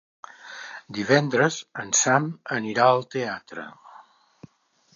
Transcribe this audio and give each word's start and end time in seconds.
Divendres 0.97 1.57
en 1.83 1.93
Sam 1.99 2.29
anirà 2.57 2.87
al 2.95 3.05
teatre. 3.17 3.67